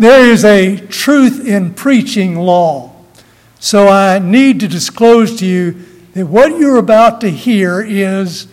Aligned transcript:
There 0.00 0.24
is 0.30 0.46
a 0.46 0.78
truth 0.86 1.46
in 1.46 1.74
preaching 1.74 2.36
law. 2.36 2.90
So 3.58 3.86
I 3.88 4.18
need 4.18 4.60
to 4.60 4.66
disclose 4.66 5.38
to 5.40 5.46
you 5.46 5.72
that 6.14 6.24
what 6.24 6.58
you're 6.58 6.78
about 6.78 7.20
to 7.20 7.28
hear 7.28 7.82
is 7.82 8.46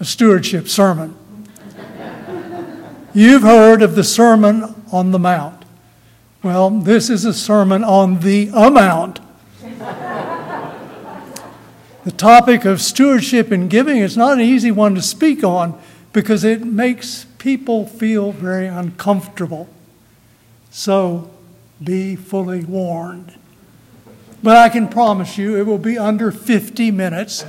a 0.00 0.06
stewardship 0.06 0.70
sermon. 0.70 1.18
You've 3.12 3.42
heard 3.42 3.82
of 3.82 3.94
the 3.94 4.02
Sermon 4.02 4.74
on 4.90 5.10
the 5.10 5.18
Mount. 5.18 5.66
Well, 6.42 6.70
this 6.70 7.10
is 7.10 7.26
a 7.26 7.34
sermon 7.34 7.84
on 7.84 8.20
the 8.20 8.50
amount. 8.54 9.20
the 12.04 12.12
topic 12.16 12.64
of 12.64 12.80
stewardship 12.80 13.50
and 13.50 13.68
giving 13.68 13.98
is 13.98 14.16
not 14.16 14.38
an 14.38 14.40
easy 14.40 14.70
one 14.70 14.94
to 14.94 15.02
speak 15.02 15.44
on 15.44 15.78
because 16.14 16.42
it 16.42 16.64
makes 16.64 17.26
people 17.36 17.86
feel 17.86 18.32
very 18.32 18.66
uncomfortable. 18.66 19.68
So 20.74 21.30
be 21.82 22.16
fully 22.16 22.64
warned. 22.64 23.32
But 24.42 24.56
I 24.56 24.68
can 24.68 24.88
promise 24.88 25.38
you 25.38 25.56
it 25.56 25.66
will 25.66 25.78
be 25.78 25.96
under 25.96 26.32
50 26.32 26.90
minutes. 26.90 27.44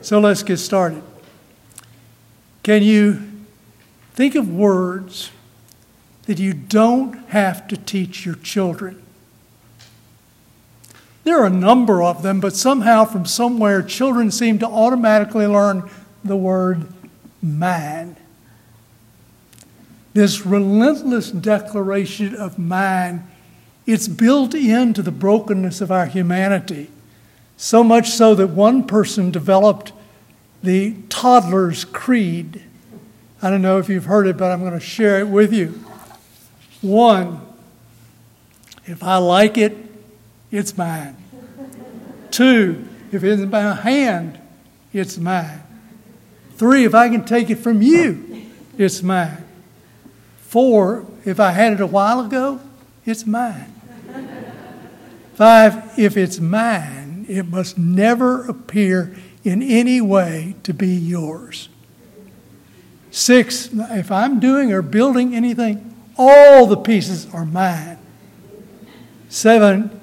So 0.00 0.18
let's 0.18 0.42
get 0.42 0.56
started. 0.56 1.02
Can 2.62 2.82
you 2.82 3.20
think 4.14 4.34
of 4.34 4.48
words 4.48 5.30
that 6.24 6.38
you 6.38 6.54
don't 6.54 7.16
have 7.28 7.68
to 7.68 7.76
teach 7.76 8.24
your 8.24 8.36
children? 8.36 9.02
There 11.24 11.38
are 11.38 11.46
a 11.46 11.50
number 11.50 12.02
of 12.02 12.22
them, 12.22 12.40
but 12.40 12.56
somehow 12.56 13.04
from 13.04 13.26
somewhere, 13.26 13.82
children 13.82 14.30
seem 14.30 14.58
to 14.60 14.66
automatically 14.66 15.46
learn 15.46 15.90
the 16.24 16.36
word 16.36 16.86
man 17.42 18.16
this 20.12 20.44
relentless 20.44 21.30
declaration 21.30 22.34
of 22.34 22.58
mine, 22.58 23.26
it's 23.86 24.08
built 24.08 24.54
into 24.54 25.02
the 25.02 25.12
brokenness 25.12 25.80
of 25.80 25.90
our 25.90 26.06
humanity. 26.06 26.90
So 27.56 27.84
much 27.84 28.10
so 28.10 28.34
that 28.34 28.48
one 28.48 28.86
person 28.86 29.30
developed 29.30 29.92
the 30.62 30.94
toddler's 31.08 31.84
creed. 31.84 32.62
I 33.42 33.50
don't 33.50 33.62
know 33.62 33.78
if 33.78 33.88
you've 33.88 34.04
heard 34.04 34.26
it, 34.26 34.36
but 34.36 34.50
I'm 34.50 34.60
going 34.60 34.72
to 34.72 34.80
share 34.80 35.20
it 35.20 35.28
with 35.28 35.52
you. 35.52 35.68
One, 36.82 37.40
if 38.86 39.02
I 39.02 39.18
like 39.18 39.58
it, 39.58 39.76
it's 40.50 40.76
mine. 40.76 41.16
Two, 42.30 42.86
if 43.12 43.22
it's 43.24 43.40
in 43.40 43.50
my 43.50 43.74
hand, 43.74 44.38
it's 44.92 45.18
mine. 45.18 45.62
Three, 46.56 46.84
if 46.84 46.94
I 46.94 47.08
can 47.08 47.24
take 47.24 47.50
it 47.50 47.56
from 47.56 47.82
you, 47.82 48.46
it's 48.76 49.02
mine. 49.02 49.44
Four, 50.50 51.06
if 51.24 51.38
I 51.38 51.52
had 51.52 51.74
it 51.74 51.80
a 51.80 51.86
while 51.86 52.18
ago, 52.18 52.58
it's 53.06 53.24
mine. 53.24 53.72
Five, 55.34 55.96
if 55.96 56.16
it's 56.16 56.40
mine, 56.40 57.24
it 57.28 57.46
must 57.46 57.78
never 57.78 58.46
appear 58.46 59.14
in 59.44 59.62
any 59.62 60.00
way 60.00 60.56
to 60.64 60.74
be 60.74 60.88
yours. 60.88 61.68
Six, 63.12 63.70
if 63.72 64.10
I'm 64.10 64.40
doing 64.40 64.72
or 64.72 64.82
building 64.82 65.36
anything, 65.36 65.94
all 66.18 66.66
the 66.66 66.78
pieces 66.78 67.32
are 67.32 67.46
mine. 67.46 67.98
Seven, 69.28 70.00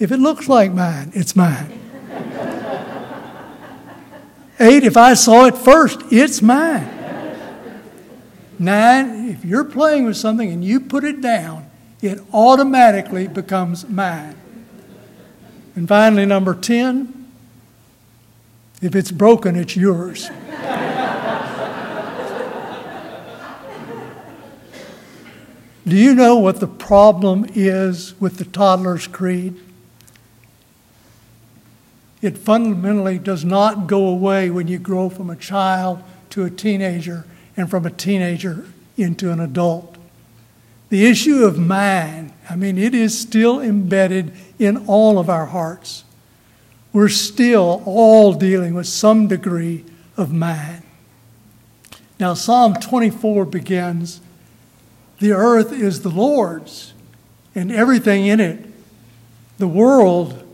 if 0.00 0.10
it 0.10 0.18
looks 0.18 0.48
like 0.48 0.72
mine, 0.72 1.12
it's 1.14 1.36
mine. 1.36 1.78
Eight, 4.58 4.82
if 4.82 4.96
I 4.96 5.14
saw 5.14 5.44
it 5.44 5.56
first, 5.56 6.00
it's 6.10 6.42
mine. 6.42 7.01
Nine, 8.58 9.28
if 9.28 9.44
you're 9.44 9.64
playing 9.64 10.04
with 10.04 10.16
something 10.16 10.50
and 10.50 10.64
you 10.64 10.80
put 10.80 11.04
it 11.04 11.20
down, 11.20 11.70
it 12.00 12.20
automatically 12.32 13.28
becomes 13.28 13.88
mine. 13.88 14.36
And 15.74 15.88
finally, 15.88 16.26
number 16.26 16.54
10, 16.54 17.28
if 18.82 18.94
it's 18.94 19.10
broken, 19.10 19.56
it's 19.56 19.76
yours. 19.76 20.30
Do 25.84 25.96
you 25.96 26.14
know 26.14 26.36
what 26.36 26.60
the 26.60 26.68
problem 26.68 27.44
is 27.54 28.18
with 28.20 28.36
the 28.38 28.44
toddler's 28.44 29.08
creed? 29.08 29.60
It 32.20 32.38
fundamentally 32.38 33.18
does 33.18 33.44
not 33.44 33.88
go 33.88 34.06
away 34.06 34.48
when 34.48 34.68
you 34.68 34.78
grow 34.78 35.08
from 35.08 35.28
a 35.28 35.34
child 35.34 36.00
to 36.30 36.44
a 36.44 36.50
teenager 36.50 37.24
and 37.56 37.70
from 37.70 37.86
a 37.86 37.90
teenager 37.90 38.66
into 38.96 39.30
an 39.30 39.40
adult. 39.40 39.96
The 40.88 41.06
issue 41.06 41.44
of 41.44 41.58
mind, 41.58 42.32
I 42.50 42.56
mean, 42.56 42.76
it 42.76 42.94
is 42.94 43.18
still 43.18 43.60
embedded 43.60 44.32
in 44.58 44.86
all 44.86 45.18
of 45.18 45.30
our 45.30 45.46
hearts. 45.46 46.04
We're 46.92 47.08
still 47.08 47.82
all 47.86 48.34
dealing 48.34 48.74
with 48.74 48.86
some 48.86 49.26
degree 49.26 49.84
of 50.16 50.32
mind. 50.32 50.82
Now, 52.20 52.34
Psalm 52.34 52.74
24 52.74 53.46
begins 53.46 54.20
The 55.18 55.32
earth 55.32 55.72
is 55.72 56.02
the 56.02 56.10
Lord's, 56.10 56.92
and 57.54 57.72
everything 57.72 58.26
in 58.26 58.40
it, 58.40 58.66
the 59.58 59.68
world, 59.68 60.46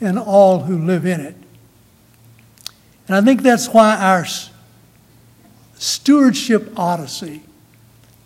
and 0.00 0.18
all 0.18 0.60
who 0.60 0.78
live 0.78 1.04
in 1.04 1.20
it. 1.20 1.36
And 3.06 3.16
I 3.16 3.20
think 3.20 3.42
that's 3.42 3.68
why 3.68 3.96
our 3.96 4.24
Stewardship 5.78 6.72
Odyssey. 6.76 7.42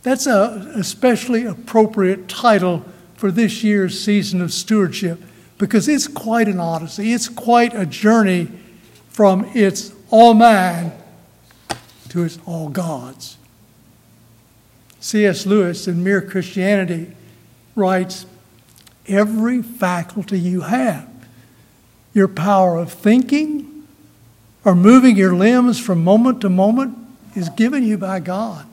That's 0.02 0.26
a 0.26 0.72
especially 0.74 1.44
appropriate 1.44 2.28
title 2.28 2.84
for 3.14 3.30
this 3.30 3.62
year's 3.62 4.02
season 4.02 4.40
of 4.40 4.52
stewardship 4.52 5.22
because 5.58 5.86
it's 5.86 6.08
quite 6.08 6.48
an 6.48 6.58
odyssey. 6.58 7.12
It's 7.12 7.28
quite 7.28 7.74
a 7.74 7.86
journey 7.86 8.48
from 9.10 9.48
it's 9.54 9.92
all 10.10 10.34
mine 10.34 10.92
to 12.08 12.24
it's 12.24 12.38
all 12.46 12.68
God's. 12.68 13.36
C.S. 15.00 15.46
Lewis 15.46 15.86
in 15.86 16.02
Mere 16.02 16.20
Christianity 16.20 17.14
writes 17.74 18.26
Every 19.06 19.62
faculty 19.62 20.38
you 20.38 20.62
have, 20.62 21.08
your 22.14 22.28
power 22.28 22.76
of 22.76 22.92
thinking 22.92 23.86
or 24.64 24.74
moving 24.74 25.16
your 25.16 25.34
limbs 25.34 25.80
from 25.80 26.04
moment 26.04 26.40
to 26.42 26.48
moment, 26.48 26.96
is 27.36 27.48
given 27.50 27.82
you 27.82 27.98
by 27.98 28.20
God. 28.20 28.66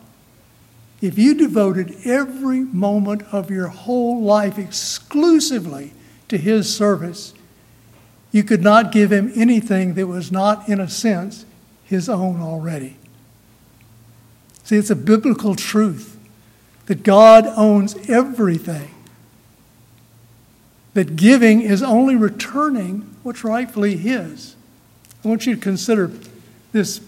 If 1.02 1.18
you 1.18 1.34
devoted 1.34 1.96
every 2.06 2.60
moment 2.60 3.24
of 3.32 3.50
your 3.50 3.68
whole 3.68 4.22
life 4.22 4.58
exclusively 4.58 5.94
to 6.28 6.38
His 6.38 6.74
service, 6.76 7.34
you 8.32 8.44
could 8.44 8.62
not 8.62 8.92
give 8.92 9.12
Him 9.12 9.32
anything 9.36 9.94
that 9.94 10.08
was 10.08 10.32
not, 10.32 10.68
in 10.68 10.80
a 10.80 10.90
sense, 10.90 11.46
His 11.86 12.10
own 12.10 12.42
already. 12.42 12.98
See, 14.64 14.76
it's 14.76 14.90
a 14.90 14.96
biblical 14.96 15.56
truth 15.56 16.18
that 16.88 17.04
God 17.04 17.46
owns 17.56 17.96
everything, 18.10 18.90
that 20.94 21.16
giving 21.16 21.62
is 21.62 21.82
only 21.82 22.16
returning 22.16 23.16
what's 23.24 23.44
rightfully 23.44 23.96
His. 23.96 24.56
I 25.24 25.28
want 25.28 25.46
you 25.46 25.56
to 25.56 25.62
consider 25.62 26.12
this 26.72 27.00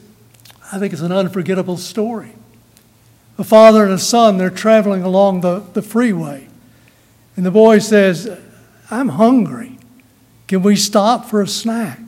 I 0.71 0.79
think 0.79 0.93
it's 0.93 1.01
an 1.01 1.11
unforgettable 1.11 1.77
story. 1.77 2.31
A 3.37 3.43
father 3.43 3.83
and 3.83 3.91
a 3.91 3.99
son, 3.99 4.37
they're 4.37 4.49
traveling 4.49 5.03
along 5.03 5.41
the, 5.41 5.59
the 5.73 5.81
freeway. 5.81 6.47
And 7.35 7.45
the 7.45 7.51
boy 7.51 7.79
says, 7.79 8.39
I'm 8.89 9.09
hungry. 9.09 9.77
Can 10.47 10.61
we 10.63 10.75
stop 10.75 11.25
for 11.25 11.41
a 11.41 11.47
snack? 11.47 11.99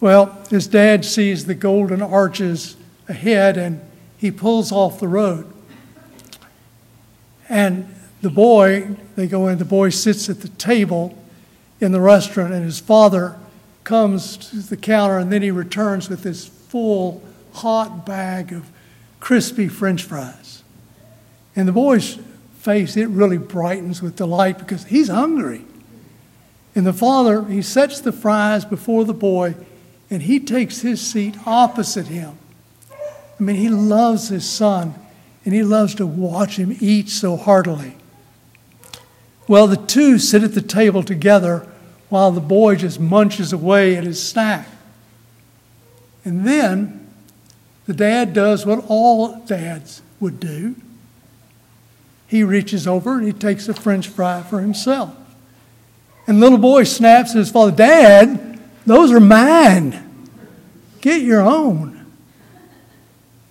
Well, 0.00 0.38
his 0.50 0.66
dad 0.66 1.04
sees 1.04 1.46
the 1.46 1.54
golden 1.54 2.02
arches 2.02 2.76
ahead 3.08 3.56
and 3.56 3.80
he 4.18 4.30
pulls 4.30 4.72
off 4.72 5.00
the 5.00 5.08
road. 5.08 5.52
And 7.48 7.94
the 8.22 8.30
boy, 8.30 8.96
they 9.14 9.26
go 9.26 9.48
in, 9.48 9.58
the 9.58 9.64
boy 9.64 9.90
sits 9.90 10.28
at 10.28 10.40
the 10.40 10.48
table 10.48 11.16
in 11.80 11.92
the 11.92 12.00
restaurant, 12.00 12.52
and 12.52 12.64
his 12.64 12.80
father 12.80 13.36
comes 13.84 14.36
to 14.36 14.56
the 14.56 14.76
counter 14.76 15.18
and 15.18 15.30
then 15.30 15.42
he 15.42 15.50
returns 15.50 16.08
with 16.08 16.22
this 16.22 16.46
full 16.46 17.22
hot 17.56 18.06
bag 18.06 18.52
of 18.52 18.70
crispy 19.20 19.68
french 19.68 20.02
fries. 20.02 20.62
And 21.54 21.66
the 21.66 21.72
boy's 21.72 22.18
face, 22.58 22.96
it 22.96 23.08
really 23.08 23.38
brightens 23.38 24.02
with 24.02 24.16
delight 24.16 24.58
because 24.58 24.84
he's 24.84 25.08
hungry. 25.08 25.64
And 26.74 26.86
the 26.86 26.92
father, 26.92 27.44
he 27.44 27.62
sets 27.62 28.00
the 28.00 28.12
fries 28.12 28.64
before 28.64 29.04
the 29.04 29.14
boy 29.14 29.54
and 30.10 30.22
he 30.22 30.38
takes 30.38 30.82
his 30.82 31.00
seat 31.00 31.36
opposite 31.46 32.06
him. 32.06 32.38
I 33.38 33.42
mean, 33.42 33.56
he 33.56 33.68
loves 33.68 34.28
his 34.28 34.48
son 34.48 34.94
and 35.44 35.54
he 35.54 35.62
loves 35.62 35.94
to 35.96 36.06
watch 36.06 36.56
him 36.56 36.76
eat 36.80 37.08
so 37.08 37.36
heartily. 37.36 37.96
Well, 39.48 39.66
the 39.66 39.76
two 39.76 40.18
sit 40.18 40.42
at 40.42 40.54
the 40.54 40.62
table 40.62 41.02
together 41.02 41.66
while 42.08 42.30
the 42.30 42.40
boy 42.40 42.76
just 42.76 43.00
munches 43.00 43.52
away 43.52 43.96
at 43.96 44.04
his 44.04 44.22
snack. 44.22 44.68
And 46.24 46.46
then 46.46 47.05
the 47.86 47.94
dad 47.94 48.32
does 48.32 48.66
what 48.66 48.84
all 48.88 49.40
dads 49.46 50.02
would 50.20 50.40
do 50.40 50.74
he 52.26 52.42
reaches 52.42 52.86
over 52.86 53.18
and 53.18 53.26
he 53.26 53.32
takes 53.32 53.68
a 53.68 53.74
french 53.74 54.08
fry 54.08 54.42
for 54.42 54.60
himself. 54.60 55.14
And 56.26 56.40
little 56.40 56.58
boy 56.58 56.84
snaps 56.84 57.30
at 57.30 57.36
his 57.36 57.50
father, 57.50 57.70
Dad, 57.70 58.60
those 58.84 59.12
are 59.12 59.20
mine. 59.20 60.28
Get 61.00 61.22
your 61.22 61.40
own. 61.40 62.04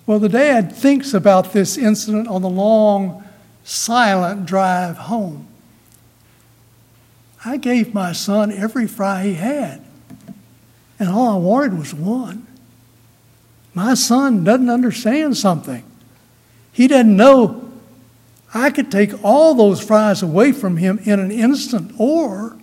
Well, 0.06 0.18
the 0.18 0.28
dad 0.28 0.72
thinks 0.72 1.14
about 1.14 1.52
this 1.52 1.78
incident 1.78 2.28
on 2.28 2.42
the 2.42 2.50
long, 2.50 3.24
silent 3.64 4.46
drive 4.46 4.98
home. 4.98 5.48
I 7.44 7.56
gave 7.56 7.94
my 7.94 8.12
son 8.12 8.52
every 8.52 8.86
fry 8.86 9.22
he 9.22 9.34
had, 9.34 9.82
and 10.98 11.08
all 11.08 11.28
I 11.28 11.36
wanted 11.36 11.78
was 11.78 11.94
one. 11.94 12.46
My 13.76 13.92
son 13.92 14.42
doesn't 14.42 14.70
understand 14.70 15.36
something. 15.36 15.84
He 16.72 16.88
doesn't 16.88 17.14
know 17.14 17.70
I 18.54 18.70
could 18.70 18.90
take 18.90 19.22
all 19.22 19.54
those 19.54 19.82
fries 19.82 20.22
away 20.22 20.52
from 20.52 20.78
him 20.78 20.98
in 21.04 21.20
an 21.20 21.30
instant, 21.30 21.92
or 21.98 22.56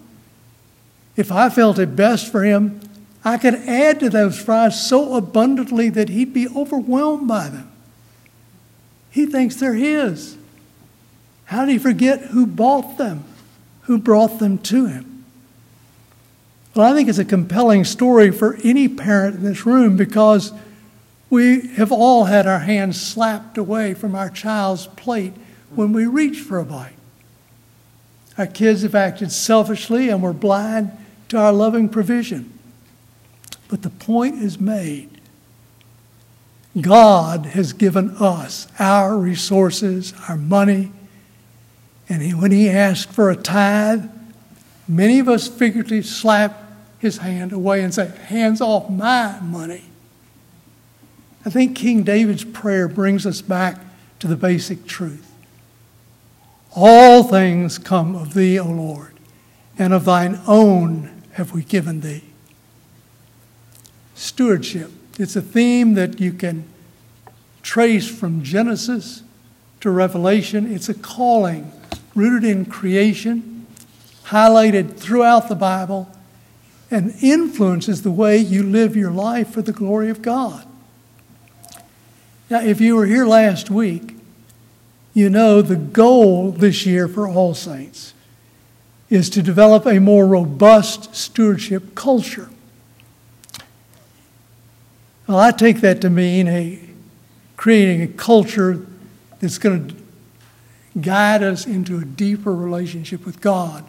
if 1.16 1.32
I 1.32 1.50
felt 1.50 1.78
it 1.78 1.96
best 1.96 2.32
for 2.32 2.44
him, 2.44 2.82
I 3.24 3.38
could 3.38 3.54
add 3.54 4.00
to 4.00 4.10
those 4.10 4.42
fries 4.42 4.88
so 4.88 5.14
abundantly 5.14 5.90
that 5.90 6.10
he'd 6.10 6.34
be 6.34 6.48
overwhelmed 6.48 7.28
by 7.28 7.48
them. 7.48 7.72
He 9.12 9.28
thinks 9.28 9.58
they're 9.58 9.76
his. 9.76 10.36
How 11.46 11.66
did 11.66 11.74
he 11.74 11.78
forget 11.78 12.22
who 12.22 12.48
bought 12.48 12.98
them, 12.98 13.24
who 13.82 14.00
brought 14.00 14.40
them 14.40 14.58
to 14.58 14.88
him? 14.88 15.26
Well, 16.74 16.92
I 16.92 16.96
think 16.96 17.08
it's 17.08 17.20
a 17.20 17.26
compelling 17.26 17.86
story 17.86 18.32
for 18.32 18.58
any 18.64 18.88
parent 18.88 19.36
in 19.36 19.44
this 19.44 19.64
room 19.64 19.96
because 19.96 20.52
we 21.34 21.68
have 21.70 21.92
all 21.92 22.26
had 22.26 22.46
our 22.46 22.60
hands 22.60 23.02
slapped 23.02 23.58
away 23.58 23.96
from 23.96 24.14
our 24.14 24.30
child's 24.30 24.86
plate 24.86 25.34
when 25.74 25.92
we 25.92 26.06
reach 26.06 26.40
for 26.40 26.60
a 26.60 26.64
bite. 26.64 26.94
Our 28.38 28.46
kids 28.46 28.84
have 28.84 28.94
acted 28.94 29.32
selfishly 29.32 30.10
and 30.10 30.22
we're 30.22 30.32
blind 30.32 30.92
to 31.30 31.40
our 31.40 31.52
loving 31.52 31.90
provision. 31.90 32.54
But 33.68 33.82
the 33.82 33.90
point 33.90 34.44
is 34.44 34.60
made. 34.60 35.10
God 36.80 37.48
has 37.48 37.74
given 37.74 38.12
us 38.18 38.68
our 38.78 39.18
resources, 39.18 40.14
our 40.30 40.38
money, 40.38 40.92
and 42.10 42.22
he, 42.22 42.36
when 42.36 42.52
He 42.52 42.70
asks 42.70 43.12
for 43.12 43.32
a 43.32 43.36
tithe, 43.36 44.08
many 44.88 45.18
of 45.18 45.28
us 45.28 45.48
figuratively 45.48 46.04
slap 46.04 46.64
His 47.00 47.18
hand 47.18 47.54
away 47.54 47.82
and 47.82 47.92
say, 47.92 48.16
Hands 48.28 48.62
off 48.62 48.88
my 48.88 49.40
money. 49.40 49.86
I 51.46 51.50
think 51.50 51.76
King 51.76 52.04
David's 52.04 52.44
prayer 52.44 52.88
brings 52.88 53.26
us 53.26 53.42
back 53.42 53.80
to 54.20 54.28
the 54.28 54.36
basic 54.36 54.86
truth. 54.86 55.30
All 56.76 57.24
things 57.24 57.78
come 57.78 58.16
of 58.16 58.34
Thee, 58.34 58.58
O 58.60 58.66
Lord, 58.66 59.14
and 59.78 59.94
of 59.94 60.06
Thine 60.06 60.40
own 60.48 61.24
have 61.34 61.54
we 61.54 61.64
given 61.64 62.02
Thee 62.02 62.24
stewardship. 64.24 64.92
It's 65.20 65.36
a 65.36 65.42
theme 65.42 65.94
that 65.96 66.20
you 66.20 66.34
can 66.34 66.66
trace 67.62 68.08
from 68.08 68.44
Genesis 68.44 69.24
to 69.82 69.90
Revelation. 69.90 70.72
It's 70.74 70.90
a 70.90 70.94
calling 70.94 71.72
rooted 72.16 72.50
in 72.50 72.66
creation, 72.66 73.68
highlighted 74.26 74.98
throughout 74.98 75.50
the 75.50 75.56
Bible, 75.56 76.10
and 76.90 77.14
influences 77.22 78.02
the 78.02 78.12
way 78.12 78.38
you 78.38 78.64
live 78.64 78.96
your 78.96 79.12
life 79.12 79.50
for 79.50 79.62
the 79.62 79.72
glory 79.72 80.10
of 80.10 80.22
God. 80.22 80.66
Now, 82.50 82.62
if 82.62 82.82
you 82.82 82.96
were 82.96 83.06
here 83.06 83.26
last 83.26 83.70
week, 83.70 84.16
you 85.14 85.30
know 85.30 85.62
the 85.62 85.76
goal 85.76 86.52
this 86.52 86.86
year 86.86 87.08
for 87.08 87.28
All 87.28 87.54
Saints 87.54 88.14
is 89.10 89.30
to 89.30 89.44
develop 89.44 89.86
a 89.86 90.00
more 90.00 90.26
robust 90.26 91.16
stewardship 91.16 91.96
culture. 91.96 92.50
Well, 95.28 95.40
I 95.40 95.52
take 95.52 95.82
that 95.82 96.02
to 96.02 96.10
mean 96.10 96.48
a 96.48 96.80
creating 97.56 98.02
a 98.02 98.08
culture 98.08 98.86
that's 99.40 99.58
going 99.58 99.88
to 99.88 99.96
guide 101.00 101.44
us 101.44 101.66
into 101.66 101.98
a 101.98 102.06
deeper 102.06 102.54
relationship 102.54 103.26
with 103.26 103.40
God 103.40 103.86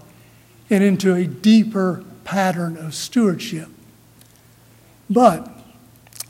and 0.71 0.85
into 0.85 1.15
a 1.15 1.27
deeper 1.27 2.05
pattern 2.25 2.77
of 2.77 2.95
stewardship. 2.95 3.69
But 5.11 5.51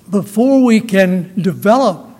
before 0.08 0.64
we 0.64 0.80
can 0.80 1.40
develop 1.40 2.13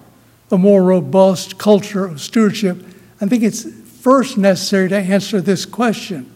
a 0.51 0.59
more 0.59 0.83
robust 0.83 1.59
culture 1.59 2.05
of 2.05 2.21
stewardship, 2.21 2.85
I 3.21 3.27
think 3.27 3.43
it's 3.43 3.65
first 4.01 4.37
necessary 4.37 4.89
to 4.91 4.97
answer 4.97 5.41
this 5.41 5.65
question, 5.65 6.31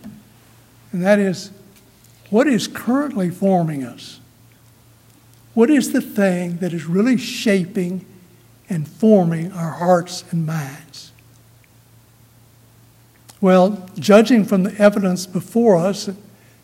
and 0.92 1.02
that 1.04 1.18
is 1.18 1.50
what 2.30 2.46
is 2.46 2.68
currently 2.68 3.30
forming 3.30 3.84
us? 3.84 4.20
What 5.54 5.70
is 5.70 5.92
the 5.92 6.00
thing 6.00 6.58
that 6.58 6.72
is 6.72 6.86
really 6.86 7.16
shaping 7.16 8.04
and 8.68 8.86
forming 8.86 9.52
our 9.52 9.72
hearts 9.72 10.24
and 10.30 10.46
minds? 10.46 11.12
Well, 13.40 13.88
judging 13.98 14.44
from 14.44 14.64
the 14.64 14.74
evidence 14.80 15.26
before 15.26 15.76
us, 15.76 16.10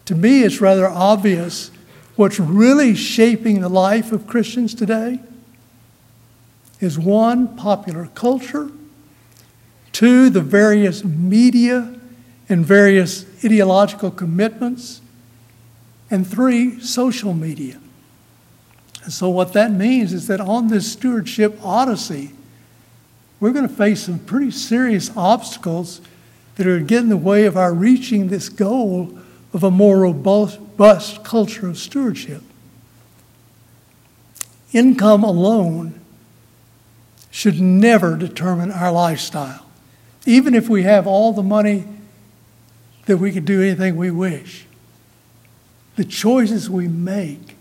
to 0.06 0.14
me 0.14 0.42
it's 0.42 0.60
rather 0.60 0.88
obvious 0.88 1.70
what's 2.16 2.38
really 2.38 2.94
shaping 2.94 3.60
the 3.60 3.68
life 3.68 4.12
of 4.12 4.26
Christians 4.26 4.74
today 4.74 5.20
is 6.84 6.98
one, 6.98 7.56
popular 7.56 8.06
culture, 8.14 8.70
two, 9.90 10.30
the 10.30 10.40
various 10.40 11.02
media 11.02 11.98
and 12.48 12.64
various 12.64 13.24
ideological 13.44 14.10
commitments, 14.10 15.00
and 16.10 16.26
three, 16.26 16.78
social 16.80 17.32
media. 17.32 17.80
And 19.02 19.12
so, 19.12 19.30
what 19.30 19.54
that 19.54 19.72
means 19.72 20.12
is 20.12 20.26
that 20.28 20.40
on 20.40 20.68
this 20.68 20.92
stewardship 20.92 21.58
odyssey, 21.62 22.32
we're 23.40 23.52
going 23.52 23.66
to 23.66 23.74
face 23.74 24.02
some 24.02 24.18
pretty 24.18 24.50
serious 24.50 25.10
obstacles 25.16 26.00
that 26.56 26.66
are 26.66 26.80
getting 26.80 27.04
in 27.04 27.08
the 27.08 27.16
way 27.16 27.46
of 27.46 27.56
our 27.56 27.74
reaching 27.74 28.28
this 28.28 28.48
goal 28.48 29.18
of 29.52 29.64
a 29.64 29.70
more 29.70 29.98
robust 30.00 31.24
culture 31.24 31.68
of 31.68 31.78
stewardship. 31.78 32.42
Income 34.72 35.24
alone 35.24 36.03
should 37.34 37.60
never 37.60 38.14
determine 38.16 38.70
our 38.70 38.92
lifestyle, 38.92 39.66
even 40.24 40.54
if 40.54 40.68
we 40.68 40.84
have 40.84 41.04
all 41.04 41.32
the 41.32 41.42
money 41.42 41.84
that 43.06 43.16
we 43.16 43.32
can 43.32 43.44
do 43.44 43.60
anything 43.60 43.96
we 43.96 44.08
wish. 44.08 44.66
The 45.96 46.04
choices 46.04 46.70
we 46.70 46.86
make 46.86 47.56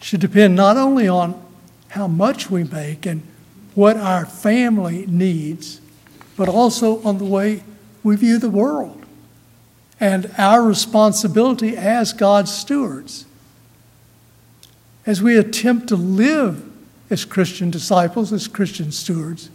should 0.00 0.18
depend 0.18 0.56
not 0.56 0.76
only 0.76 1.06
on 1.06 1.40
how 1.90 2.08
much 2.08 2.50
we 2.50 2.64
make 2.64 3.06
and 3.06 3.22
what 3.76 3.96
our 3.96 4.26
family 4.26 5.06
needs, 5.06 5.80
but 6.36 6.48
also 6.48 7.00
on 7.04 7.18
the 7.18 7.24
way 7.24 7.62
we 8.02 8.16
view 8.16 8.40
the 8.40 8.50
world 8.50 9.06
and 10.00 10.32
our 10.36 10.64
responsibility 10.64 11.76
as 11.76 12.12
God's 12.12 12.52
stewards. 12.52 13.24
As 15.06 15.22
we 15.22 15.36
attempt 15.36 15.86
to 15.90 15.96
live 15.96 16.72
as 17.10 17.24
Christian 17.24 17.70
disciples, 17.70 18.32
as 18.32 18.48
Christian 18.48 18.90
stewards, 18.92 19.50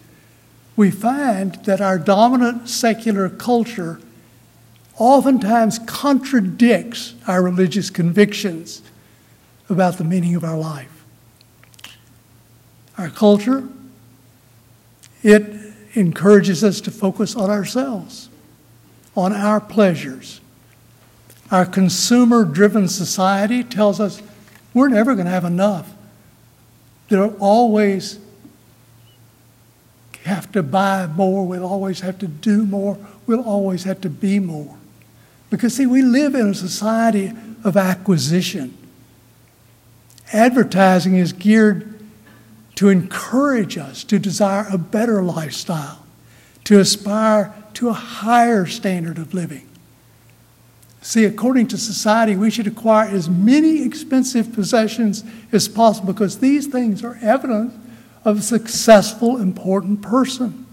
we 0.76 0.90
find 0.90 1.56
that 1.66 1.82
our 1.82 2.00
dominant 2.00 2.70
secular 2.70 3.30
culture 3.30 4.00
oftentimes 4.98 5.80
contradicts 5.80 7.16
our 7.28 7.42
religious 7.42 7.90
convictions 7.90 8.82
about 9.70 9.98
the 9.98 10.04
meaning 10.04 10.36
of 10.36 10.44
our 10.44 10.58
life. 10.58 11.04
Our 12.98 13.10
culture, 13.10 13.68
it 15.24 15.74
encourages 15.94 16.64
us 16.64 16.82
to 16.82 16.92
focus 16.92 17.36
on 17.36 17.50
ourselves, 17.50 18.30
on 19.16 19.34
our 19.34 19.60
pleasures. 19.60 20.40
Our 21.50 21.66
consumer 21.66 22.46
driven 22.46 22.88
society 22.88 23.64
tells 23.64 24.00
us 24.00 24.22
we're 24.74 24.90
never 24.90 25.16
going 25.16 25.26
to 25.26 25.32
have 25.32 25.46
enough. 25.46 25.92
There'll 27.12 27.36
always 27.42 28.20
have 30.24 30.50
to 30.54 30.64
buy 30.64 31.08
more, 31.08 31.46
we'll 31.46 31.66
always 31.66 32.00
have 32.00 32.18
to 32.20 32.28
do 32.28 32.66
more, 32.66 32.98
we'll 33.28 33.44
always 33.44 33.84
have 33.84 34.00
to 34.02 34.10
be 34.10 34.40
more. 34.40 34.78
Because, 35.50 35.76
see, 35.76 35.86
we 35.86 36.04
live 36.04 36.36
in 36.36 36.48
a 36.48 36.54
society 36.54 37.34
of 37.66 37.76
acquisition. 37.76 38.78
Advertising 40.32 41.18
is 41.18 41.34
geared 41.34 42.00
to 42.76 42.88
encourage 42.88 43.78
us 43.78 44.06
to 44.06 44.18
desire 44.18 44.66
a 44.72 44.78
better 44.78 45.22
lifestyle, 45.22 46.06
to 46.64 46.80
aspire 46.80 47.54
to 47.74 47.90
a 47.90 47.94
higher 47.94 48.66
standard 48.66 49.18
of 49.18 49.34
living. 49.34 49.68
See, 51.02 51.26
according 51.26 51.68
to 51.68 51.78
society, 51.78 52.36
we 52.36 52.52
should 52.52 52.68
acquire 52.68 53.10
as 53.10 53.28
many 53.28 53.84
expensive 53.84 54.54
possessions 54.54 55.24
as 55.52 55.68
possible 55.68 56.14
because 56.14 56.40
these 56.40 56.68
things 56.68 57.04
are 57.04 57.18
evidence 57.22 57.74
of 58.24 58.38
a 58.38 58.42
successful, 58.42 59.38
important 59.38 60.04
person. 60.04 60.66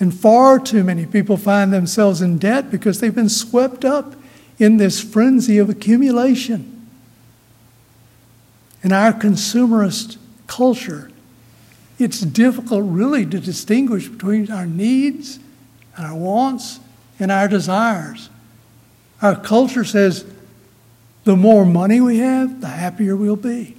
And 0.00 0.12
far 0.12 0.58
too 0.58 0.82
many 0.82 1.06
people 1.06 1.36
find 1.36 1.72
themselves 1.72 2.20
in 2.20 2.38
debt 2.38 2.70
because 2.70 2.98
they've 2.98 3.14
been 3.14 3.28
swept 3.28 3.84
up 3.84 4.14
in 4.58 4.78
this 4.78 5.00
frenzy 5.00 5.58
of 5.58 5.70
accumulation. 5.70 6.88
In 8.82 8.92
our 8.92 9.12
consumerist 9.12 10.16
culture, 10.46 11.10
it's 11.98 12.20
difficult 12.22 12.82
really 12.86 13.24
to 13.26 13.38
distinguish 13.38 14.08
between 14.08 14.50
our 14.50 14.66
needs 14.66 15.38
and 15.96 16.06
our 16.06 16.16
wants 16.16 16.80
and 17.20 17.30
our 17.30 17.46
desires. 17.46 18.30
Our 19.22 19.36
culture 19.36 19.84
says 19.84 20.24
the 21.24 21.36
more 21.36 21.64
money 21.66 22.00
we 22.00 22.18
have, 22.18 22.60
the 22.60 22.68
happier 22.68 23.16
we'll 23.16 23.36
be. 23.36 23.76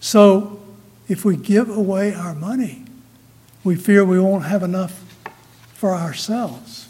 So 0.00 0.60
if 1.08 1.24
we 1.24 1.36
give 1.36 1.68
away 1.68 2.14
our 2.14 2.34
money, 2.34 2.84
we 3.62 3.76
fear 3.76 4.04
we 4.04 4.18
won't 4.18 4.44
have 4.44 4.62
enough 4.62 5.04
for 5.74 5.94
ourselves. 5.94 6.88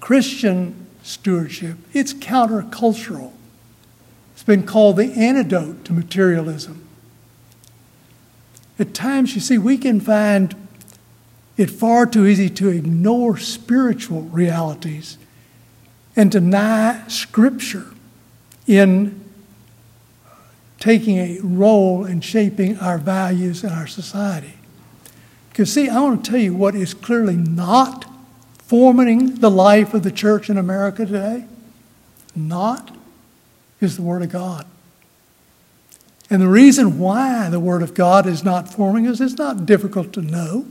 Christian 0.00 0.86
stewardship, 1.02 1.78
it's 1.92 2.12
countercultural. 2.12 3.32
It's 4.34 4.42
been 4.42 4.64
called 4.64 4.96
the 4.96 5.12
antidote 5.12 5.84
to 5.86 5.92
materialism. 5.92 6.86
At 8.78 8.94
times, 8.94 9.34
you 9.34 9.40
see, 9.40 9.58
we 9.58 9.78
can 9.78 10.00
find 10.00 10.54
it 11.56 11.70
far 11.70 12.06
too 12.06 12.26
easy 12.26 12.50
to 12.50 12.68
ignore 12.68 13.38
spiritual 13.38 14.22
realities 14.22 15.18
and 16.16 16.30
deny 16.30 17.02
Scripture 17.08 17.86
in 18.66 19.22
taking 20.78 21.18
a 21.18 21.38
role 21.40 22.04
in 22.04 22.20
shaping 22.20 22.76
our 22.78 22.98
values 22.98 23.62
in 23.62 23.70
our 23.70 23.86
society. 23.86 24.54
Because, 25.48 25.72
see, 25.72 25.88
I 25.88 26.00
want 26.00 26.24
to 26.24 26.30
tell 26.30 26.40
you 26.40 26.54
what 26.54 26.74
is 26.74 26.92
clearly 26.92 27.36
not 27.36 28.04
forming 28.58 29.36
the 29.36 29.50
life 29.50 29.94
of 29.94 30.02
the 30.02 30.10
church 30.10 30.50
in 30.50 30.58
America 30.58 31.06
today. 31.06 31.44
Not 32.34 32.96
is 33.80 33.96
the 33.96 34.02
Word 34.02 34.22
of 34.22 34.30
God. 34.30 34.66
And 36.30 36.40
the 36.40 36.48
reason 36.48 36.98
why 36.98 37.50
the 37.50 37.60
Word 37.60 37.82
of 37.82 37.94
God 37.94 38.26
is 38.26 38.42
not 38.42 38.72
forming 38.72 39.06
us 39.06 39.20
is 39.20 39.36
not 39.36 39.66
difficult 39.66 40.12
to 40.14 40.22
know. 40.22 40.66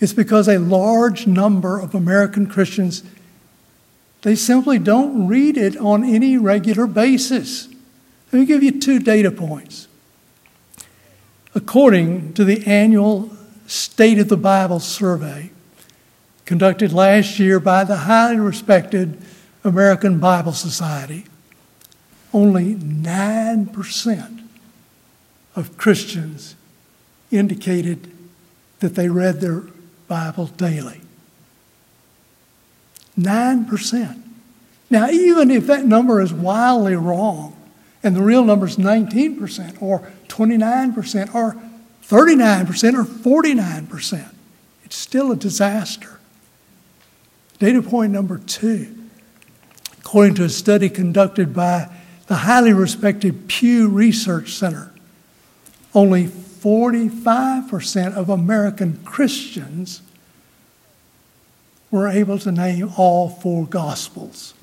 It's 0.00 0.12
because 0.12 0.48
a 0.48 0.58
large 0.58 1.26
number 1.26 1.78
of 1.78 1.94
American 1.94 2.46
Christians 2.46 3.02
they 4.22 4.34
simply 4.34 4.78
don't 4.78 5.26
read 5.26 5.56
it 5.56 5.76
on 5.76 6.04
any 6.04 6.36
regular 6.36 6.86
basis. 6.86 7.68
Let 8.32 8.40
me 8.40 8.46
give 8.46 8.62
you 8.62 8.80
two 8.80 8.98
data 8.98 9.30
points. 9.30 9.88
According 11.54 12.34
to 12.34 12.44
the 12.44 12.66
annual 12.66 13.30
State 13.66 14.18
of 14.18 14.28
the 14.28 14.36
Bible 14.36 14.80
survey 14.80 15.50
conducted 16.46 16.92
last 16.92 17.38
year 17.38 17.60
by 17.60 17.84
the 17.84 17.96
highly 17.96 18.38
respected 18.38 19.20
American 19.62 20.18
Bible 20.18 20.52
Society, 20.52 21.26
only 22.32 22.74
9% 22.74 24.42
of 25.54 25.76
Christians 25.76 26.54
indicated 27.30 28.10
that 28.80 28.94
they 28.94 29.08
read 29.08 29.40
their 29.40 29.64
Bible 30.06 30.46
daily. 30.46 31.02
9%. 33.18 34.22
Now, 34.90 35.10
even 35.10 35.50
if 35.50 35.66
that 35.66 35.84
number 35.84 36.20
is 36.20 36.32
wildly 36.32 36.94
wrong, 36.94 37.54
and 38.02 38.14
the 38.14 38.22
real 38.22 38.44
number 38.44 38.66
is 38.66 38.76
19% 38.76 39.82
or 39.82 40.10
29% 40.28 41.34
or 41.34 41.56
39% 42.02 42.94
or 42.94 43.04
49%, 43.04 44.34
it's 44.84 44.96
still 44.96 45.32
a 45.32 45.36
disaster. 45.36 46.20
Data 47.58 47.82
point 47.82 48.12
number 48.12 48.38
two 48.38 48.98
according 50.08 50.34
to 50.34 50.42
a 50.42 50.48
study 50.48 50.88
conducted 50.88 51.52
by 51.52 51.86
the 52.28 52.36
highly 52.36 52.72
respected 52.72 53.46
Pew 53.46 53.90
Research 53.90 54.54
Center, 54.54 54.90
only 55.94 56.24
45% 56.24 58.14
of 58.14 58.30
American 58.30 59.04
Christians 59.04 60.00
were 61.90 62.08
able 62.08 62.38
to 62.38 62.52
name 62.52 62.90
all 62.96 63.28
four 63.28 63.66
Gospels. 63.66 64.54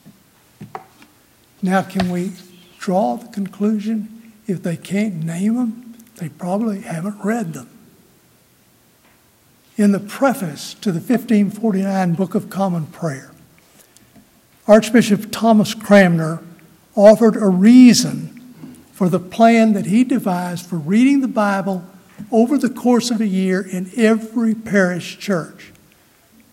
Now, 1.62 1.82
can 1.82 2.12
we 2.12 2.34
draw 2.78 3.16
the 3.16 3.28
conclusion 3.28 4.34
if 4.48 4.62
they 4.62 4.78
can't 4.78 5.24
name 5.24 5.56
them, 5.56 5.96
they 6.18 6.30
probably 6.30 6.82
haven't 6.82 7.24
read 7.24 7.54
them? 7.54 7.70
In 9.78 9.92
the 9.92 10.00
preface 10.00 10.76
to 10.76 10.92
the 10.92 11.00
1549 11.00 12.14
Book 12.14 12.36
of 12.36 12.50
Common 12.50 12.86
Prayer, 12.86 13.32
Archbishop 14.68 15.32
Thomas 15.32 15.74
Cranmer 15.74 16.44
offered 16.96 17.36
a 17.36 17.48
reason 17.48 18.30
for 18.94 19.10
the 19.10 19.20
plan 19.20 19.74
that 19.74 19.88
he 19.88 20.04
devised 20.04 20.66
for 20.66 20.78
reading 20.78 21.20
the 21.20 21.28
Bible 21.28 21.84
over 22.32 22.58
the 22.58 22.70
course 22.70 23.12
of 23.12 23.20
a 23.20 23.28
year 23.28 23.62
in 23.62 23.92
every 23.98 24.56
parish 24.56 25.20
church 25.20 25.74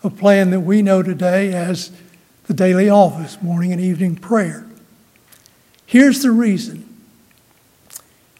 a 0.02 0.10
plan 0.10 0.50
that 0.50 0.60
we 0.60 0.82
know 0.82 1.02
today 1.02 1.52
as 1.52 1.92
the 2.46 2.54
daily 2.54 2.88
office, 2.88 3.40
morning 3.40 3.72
and 3.72 3.80
evening 3.80 4.16
prayer. 4.16 4.66
Here's 5.86 6.22
the 6.22 6.30
reason. 6.30 6.88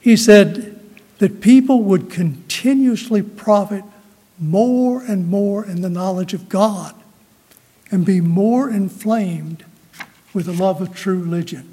He 0.01 0.17
said 0.17 0.81
that 1.19 1.41
people 1.41 1.83
would 1.85 2.11
continuously 2.11 3.23
profit 3.23 3.85
more 4.39 5.03
and 5.03 5.29
more 5.29 5.65
in 5.65 5.83
the 5.83 5.91
knowledge 5.91 6.35
of 6.35 6.49
God 6.49 6.95
and 7.91 8.05
be 8.05 8.21
more 8.21 8.69
inflamed 8.69 9.65
with 10.35 10.47
the 10.47 10.53
love 10.53 10.81
of 10.81 10.95
true 10.95 11.21
religion. 11.21 11.69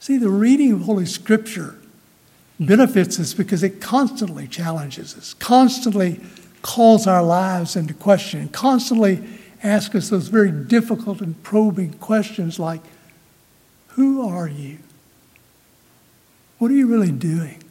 See, 0.00 0.16
the 0.16 0.30
reading 0.30 0.72
of 0.72 0.82
Holy 0.82 1.04
Scripture 1.04 1.74
benefits 2.58 3.20
us 3.20 3.34
because 3.34 3.62
it 3.62 3.80
constantly 3.80 4.46
challenges 4.46 5.16
us, 5.16 5.34
constantly 5.34 6.20
calls 6.66 7.06
our 7.06 7.22
lives 7.22 7.76
into 7.76 7.94
question 7.94 8.40
and 8.40 8.52
constantly 8.52 9.22
asks 9.62 9.94
us 9.94 10.08
those 10.08 10.26
very 10.26 10.50
difficult 10.50 11.20
and 11.20 11.40
probing 11.44 11.92
questions 11.94 12.58
like 12.58 12.80
Who 13.90 14.28
are 14.28 14.48
you? 14.48 14.78
What 16.58 16.72
are 16.72 16.74
you 16.74 16.88
really 16.88 17.12
doing? 17.12 17.62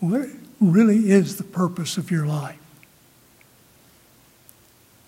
What 0.00 0.28
really 0.60 1.10
is 1.10 1.36
the 1.36 1.44
purpose 1.44 1.98
of 1.98 2.10
your 2.10 2.26
life? 2.26 2.58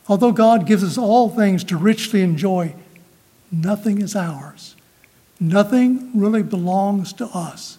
Although 0.06 0.32
God 0.32 0.66
gives 0.66 0.85
us 0.85 0.97
all 0.97 1.28
things 1.28 1.64
to 1.64 1.76
richly 1.76 2.23
enjoy, 2.23 2.75
nothing 3.50 4.00
is 4.00 4.14
ours. 4.14 4.76
Nothing 5.40 6.12
really 6.14 6.44
belongs 6.44 7.12
to 7.14 7.26
us. 7.26 7.78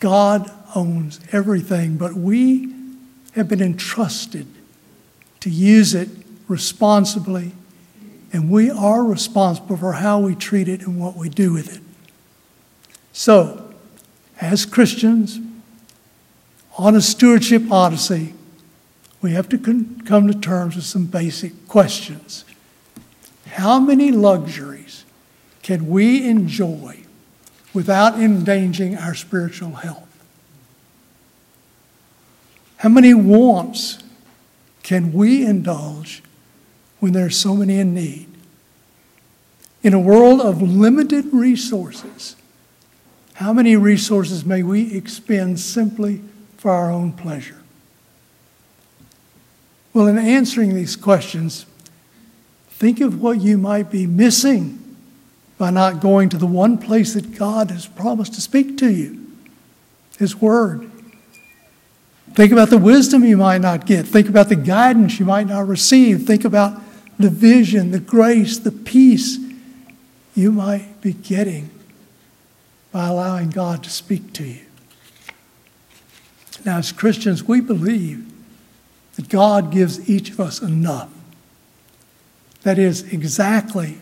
God 0.00 0.50
owns 0.74 1.20
everything, 1.30 1.96
but 1.96 2.14
we 2.14 2.81
have 3.32 3.48
been 3.48 3.62
entrusted 3.62 4.46
to 5.40 5.50
use 5.50 5.94
it 5.94 6.08
responsibly, 6.48 7.52
and 8.32 8.50
we 8.50 8.70
are 8.70 9.02
responsible 9.04 9.76
for 9.76 9.94
how 9.94 10.20
we 10.20 10.34
treat 10.34 10.68
it 10.68 10.82
and 10.82 11.00
what 11.00 11.16
we 11.16 11.28
do 11.28 11.52
with 11.52 11.74
it. 11.74 11.82
So, 13.12 13.74
as 14.40 14.64
Christians, 14.64 15.40
on 16.78 16.94
a 16.94 17.00
stewardship 17.00 17.70
odyssey, 17.70 18.34
we 19.20 19.32
have 19.32 19.48
to 19.50 19.58
con- 19.58 20.02
come 20.04 20.26
to 20.26 20.38
terms 20.38 20.76
with 20.76 20.84
some 20.84 21.06
basic 21.06 21.68
questions. 21.68 22.44
How 23.46 23.78
many 23.78 24.10
luxuries 24.10 25.04
can 25.62 25.88
we 25.88 26.26
enjoy 26.26 27.04
without 27.72 28.18
endangering 28.18 28.96
our 28.96 29.14
spiritual 29.14 29.72
health? 29.72 30.11
How 32.82 32.88
many 32.88 33.14
wants 33.14 33.98
can 34.82 35.12
we 35.12 35.46
indulge 35.46 36.20
when 36.98 37.12
there 37.12 37.26
are 37.26 37.30
so 37.30 37.54
many 37.54 37.78
in 37.78 37.94
need? 37.94 38.26
In 39.84 39.94
a 39.94 40.00
world 40.00 40.40
of 40.40 40.60
limited 40.60 41.26
resources, 41.32 42.34
how 43.34 43.52
many 43.52 43.76
resources 43.76 44.44
may 44.44 44.64
we 44.64 44.96
expend 44.96 45.60
simply 45.60 46.22
for 46.56 46.72
our 46.72 46.90
own 46.90 47.12
pleasure? 47.12 47.62
Well, 49.94 50.08
in 50.08 50.18
answering 50.18 50.74
these 50.74 50.96
questions, 50.96 51.66
think 52.68 53.00
of 53.00 53.22
what 53.22 53.40
you 53.40 53.58
might 53.58 53.92
be 53.92 54.08
missing 54.08 54.96
by 55.56 55.70
not 55.70 56.00
going 56.00 56.30
to 56.30 56.36
the 56.36 56.48
one 56.48 56.78
place 56.78 57.14
that 57.14 57.38
God 57.38 57.70
has 57.70 57.86
promised 57.86 58.34
to 58.34 58.40
speak 58.40 58.76
to 58.78 58.90
you 58.90 59.24
His 60.18 60.34
Word. 60.34 60.91
Think 62.34 62.52
about 62.52 62.70
the 62.70 62.78
wisdom 62.78 63.24
you 63.24 63.36
might 63.36 63.60
not 63.60 63.84
get. 63.84 64.06
Think 64.06 64.28
about 64.28 64.48
the 64.48 64.56
guidance 64.56 65.18
you 65.18 65.26
might 65.26 65.46
not 65.46 65.66
receive. 65.66 66.26
Think 66.26 66.44
about 66.44 66.80
the 67.18 67.28
vision, 67.28 67.90
the 67.90 68.00
grace, 68.00 68.58
the 68.58 68.72
peace 68.72 69.38
you 70.34 70.50
might 70.50 71.00
be 71.02 71.12
getting 71.12 71.70
by 72.90 73.08
allowing 73.08 73.50
God 73.50 73.82
to 73.84 73.90
speak 73.90 74.32
to 74.34 74.44
you. 74.44 74.60
Now, 76.64 76.78
as 76.78 76.92
Christians, 76.92 77.44
we 77.44 77.60
believe 77.60 78.30
that 79.16 79.28
God 79.28 79.70
gives 79.70 80.08
each 80.08 80.30
of 80.30 80.40
us 80.40 80.62
enough. 80.62 81.10
That 82.62 82.78
is 82.78 83.12
exactly 83.12 83.98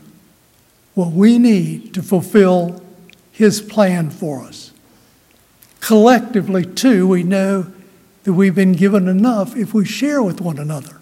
what 0.94 1.12
we 1.12 1.38
need 1.38 1.94
to 1.94 2.02
fulfill 2.02 2.84
His 3.32 3.60
plan 3.60 4.10
for 4.10 4.42
us. 4.42 4.72
Collectively, 5.80 6.64
too, 6.64 7.08
we 7.08 7.22
know 7.22 7.72
that 8.24 8.32
we've 8.32 8.54
been 8.54 8.72
given 8.72 9.08
enough 9.08 9.56
if 9.56 9.72
we 9.72 9.84
share 9.84 10.22
with 10.22 10.40
one 10.40 10.58
another. 10.58 11.00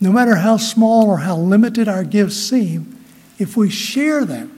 No 0.00 0.12
matter 0.12 0.36
how 0.36 0.56
small 0.56 1.08
or 1.08 1.18
how 1.18 1.36
limited 1.36 1.88
our 1.88 2.04
gifts 2.04 2.36
seem, 2.36 3.04
if 3.38 3.56
we 3.56 3.70
share 3.70 4.24
them, 4.24 4.54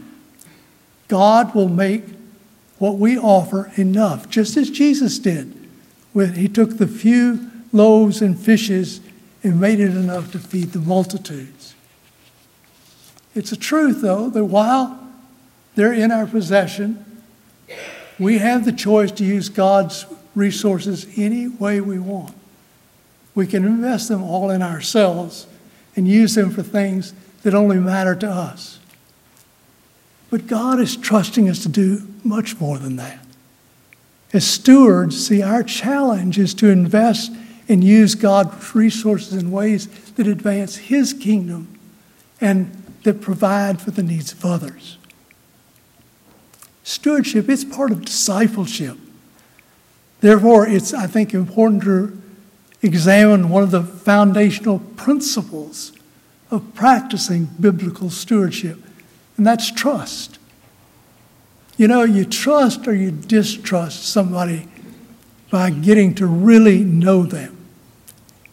God 1.09 1.55
will 1.55 1.69
make 1.69 2.05
what 2.79 2.97
we 2.97 3.19
offer 3.19 3.71
enough, 3.77 4.29
just 4.29 4.57
as 4.57 4.71
Jesus 4.71 5.19
did 5.19 5.57
when 6.13 6.35
he 6.35 6.49
took 6.49 6.79
the 6.79 6.87
few 6.87 7.51
loaves 7.73 8.21
and 8.21 8.39
fishes 8.39 9.01
and 9.43 9.61
made 9.61 9.81
it 9.81 9.91
enough 9.91 10.33
to 10.33 10.39
feed 10.39 10.73
the 10.73 10.79
multitudes. 10.79 11.75
It's 13.35 13.53
a 13.53 13.57
truth, 13.57 14.03
though, 14.03 14.29
that 14.31 14.45
while 14.45 14.99
they're 15.75 15.93
in 15.93 16.11
our 16.11 16.27
possession, 16.27 17.05
we 18.19 18.39
have 18.39 18.65
the 18.65 18.73
choice 18.73 19.13
to 19.13 19.25
use 19.25 19.49
God's 19.49 20.05
resources 20.35 21.07
any 21.17 21.49
way 21.49 21.81
we 21.81 21.99
want. 21.99 22.35
We 23.35 23.47
can 23.47 23.65
invest 23.65 24.09
them 24.09 24.23
all 24.23 24.51
in 24.51 24.63
ourselves 24.63 25.47
and 25.97 26.07
use 26.07 26.35
them 26.35 26.51
for 26.51 26.63
things 26.63 27.15
that 27.43 27.55
only 27.55 27.79
matter 27.79 28.15
to 28.17 28.29
us. 28.29 28.79
But 30.31 30.47
God 30.47 30.81
is 30.81 30.97
trusting 30.97 31.49
us 31.49 31.63
to 31.63 31.69
do 31.69 32.07
much 32.23 32.61
more 32.61 32.79
than 32.79 32.97
that. 32.97 33.19
As 34.33 34.47
stewards, 34.47 35.27
see, 35.27 35.43
our 35.43 35.63
challenge 35.63 36.39
is 36.39 36.55
to 36.55 36.69
invest 36.69 37.33
and 37.69 37.83
use 37.83 38.15
God's 38.15 38.75
resources 38.75 39.35
in 39.35 39.51
ways 39.51 39.87
that 40.13 40.27
advance 40.27 40.77
His 40.77 41.13
kingdom 41.13 41.79
and 42.41 42.71
that 43.03 43.21
provide 43.21 43.81
for 43.81 43.91
the 43.91 44.03
needs 44.03 44.33
of 44.33 44.45
others. 44.45 44.99
Stewardship, 46.85 47.49
it's 47.49 47.65
part 47.65 47.93
of 47.93 48.05
discipleship. 48.05 48.97
Therefore, 50.21 50.67
it's, 50.67 50.93
I 50.93 51.07
think, 51.07 51.35
important 51.35 51.83
to 51.85 52.21
examine 52.83 53.49
one 53.49 53.63
of 53.63 53.71
the 53.71 53.83
foundational 53.83 54.79
principles 54.97 55.93
of 56.51 56.75
practicing 56.75 57.47
biblical 57.59 58.11
stewardship, 58.11 58.79
and 59.37 59.47
that's 59.47 59.71
trust. 59.71 60.39
You 61.77 61.89
know, 61.89 62.03
you 62.03 62.25
trust 62.25 62.87
or 62.87 62.95
you 62.95 63.11
distrust 63.11 64.05
somebody 64.05 64.69
by 65.51 65.71
getting 65.71 66.15
to 66.17 66.27
really 66.27 66.85
know 66.85 67.23
them. 67.23 67.57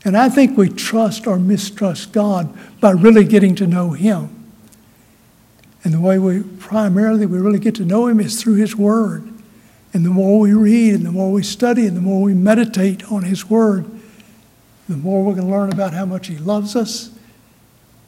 And 0.05 0.15
I 0.17 0.29
think 0.29 0.57
we 0.57 0.69
trust 0.69 1.27
or 1.27 1.37
mistrust 1.37 2.13
God 2.13 2.55
by 2.79 2.91
really 2.91 3.25
getting 3.25 3.55
to 3.55 3.67
know 3.67 3.91
Him. 3.91 4.33
And 5.83 5.93
the 5.93 5.99
way 5.99 6.17
we 6.17 6.43
primarily 6.43 7.25
we 7.25 7.39
really 7.39 7.59
get 7.59 7.75
to 7.75 7.85
know 7.85 8.07
Him 8.07 8.19
is 8.19 8.41
through 8.41 8.55
His 8.55 8.75
Word. 8.75 9.36
And 9.93 10.05
the 10.05 10.09
more 10.09 10.39
we 10.39 10.53
read 10.53 10.95
and 10.95 11.05
the 11.05 11.11
more 11.11 11.31
we 11.31 11.43
study 11.43 11.87
and 11.87 11.95
the 11.95 12.01
more 12.01 12.21
we 12.21 12.33
meditate 12.33 13.09
on 13.11 13.23
His 13.23 13.49
Word, 13.49 13.85
the 14.87 14.97
more 14.97 15.23
we're 15.23 15.33
going 15.33 15.47
to 15.47 15.51
learn 15.51 15.71
about 15.71 15.93
how 15.93 16.05
much 16.05 16.27
He 16.27 16.37
loves 16.37 16.75
us, 16.75 17.11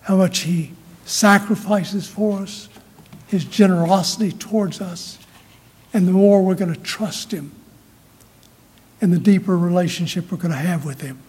how 0.01 0.17
much 0.17 0.39
He 0.39 0.71
sacrifices 1.05 2.07
for 2.07 2.39
us, 2.39 2.69
His 3.27 3.45
generosity 3.45 4.31
towards 4.31 4.81
us, 4.81 5.17
and 5.93 6.07
the 6.07 6.11
more 6.11 6.43
we're 6.43 6.55
going 6.55 6.73
to 6.73 6.79
trust 6.81 7.31
Him 7.31 7.51
and 9.01 9.13
the 9.13 9.19
deeper 9.19 9.57
relationship 9.57 10.31
we're 10.31 10.37
going 10.37 10.51
to 10.51 10.57
have 10.57 10.85
with 10.85 11.01
Him. 11.01 11.19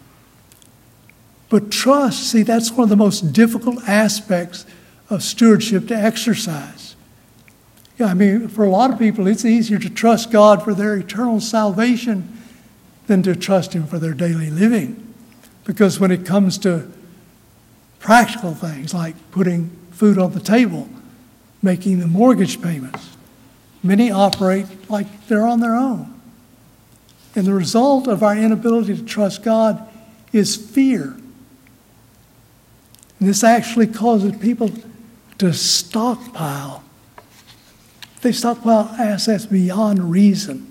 But 1.48 1.70
trust, 1.70 2.30
see, 2.30 2.42
that's 2.42 2.70
one 2.70 2.84
of 2.84 2.88
the 2.88 2.96
most 2.96 3.32
difficult 3.32 3.88
aspects 3.88 4.66
of 5.08 5.22
stewardship 5.22 5.88
to 5.88 5.96
exercise. 5.96 6.89
Yeah, 8.00 8.06
I 8.06 8.14
mean, 8.14 8.48
for 8.48 8.64
a 8.64 8.70
lot 8.70 8.90
of 8.90 8.98
people, 8.98 9.26
it's 9.26 9.44
easier 9.44 9.78
to 9.78 9.90
trust 9.90 10.30
God 10.30 10.64
for 10.64 10.72
their 10.72 10.96
eternal 10.96 11.38
salvation 11.38 12.34
than 13.08 13.22
to 13.24 13.36
trust 13.36 13.74
Him 13.74 13.86
for 13.86 13.98
their 13.98 14.14
daily 14.14 14.48
living. 14.48 15.12
Because 15.64 16.00
when 16.00 16.10
it 16.10 16.24
comes 16.24 16.56
to 16.58 16.90
practical 17.98 18.54
things 18.54 18.94
like 18.94 19.16
putting 19.32 19.68
food 19.90 20.16
on 20.16 20.32
the 20.32 20.40
table, 20.40 20.88
making 21.60 21.98
the 21.98 22.06
mortgage 22.06 22.62
payments, 22.62 23.18
many 23.82 24.10
operate 24.10 24.88
like 24.88 25.28
they're 25.28 25.46
on 25.46 25.60
their 25.60 25.74
own. 25.74 26.18
And 27.34 27.46
the 27.46 27.52
result 27.52 28.08
of 28.08 28.22
our 28.22 28.34
inability 28.34 28.96
to 28.96 29.04
trust 29.04 29.42
God 29.42 29.86
is 30.32 30.56
fear. 30.56 31.18
And 33.18 33.28
this 33.28 33.44
actually 33.44 33.88
causes 33.88 34.34
people 34.38 34.70
to 35.36 35.52
stockpile. 35.52 36.82
They 38.22 38.32
stockpile 38.32 38.94
assets 38.98 39.46
beyond 39.46 40.10
reason. 40.10 40.66